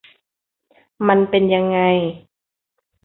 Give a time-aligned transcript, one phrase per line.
[1.07, 1.79] มันเป็นยังไง